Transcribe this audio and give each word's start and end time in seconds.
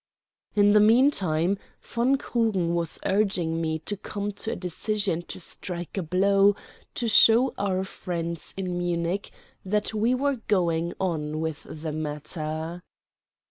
In 0.55 0.73
the 0.73 0.79
mean 0.79 1.11
time 1.11 1.59
von 1.79 2.17
Krugen 2.17 2.73
was 2.73 2.97
urging 3.05 3.61
me 3.61 3.77
to 3.85 3.95
come 3.95 4.31
to 4.31 4.51
a 4.51 4.55
decision 4.55 5.21
to 5.27 5.39
strike 5.39 5.95
a 5.95 6.01
blow 6.01 6.55
to 6.95 7.07
show 7.07 7.53
our 7.55 7.83
friends 7.83 8.55
in 8.57 8.79
Munich 8.79 9.29
that 9.63 9.93
we 9.93 10.15
were 10.15 10.37
going 10.47 10.93
on 10.99 11.39
with 11.39 11.67
the 11.69 11.91
matter. 11.91 12.81